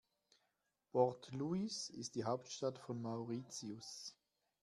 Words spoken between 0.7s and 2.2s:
Port Louis ist